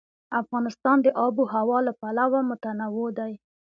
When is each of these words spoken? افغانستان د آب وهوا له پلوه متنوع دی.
افغانستان 0.41 0.97
د 1.01 1.07
آب 1.25 1.35
وهوا 1.39 1.79
له 1.87 1.93
پلوه 1.99 2.39
متنوع 2.49 3.07
دی. 3.19 3.33